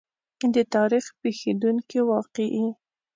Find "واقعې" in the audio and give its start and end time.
2.11-2.65